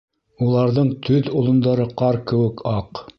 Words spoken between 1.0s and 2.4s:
төҙ олондары ҡар